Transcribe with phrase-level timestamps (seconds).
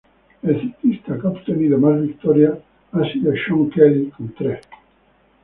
[0.41, 2.57] El ciclista que ha obtenido más victorias
[2.91, 4.65] ha sido Seán Kelly con tres.